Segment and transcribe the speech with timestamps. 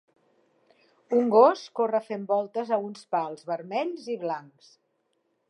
[1.17, 4.75] Un gos corre fent voltes a uns pals vermells i blancs.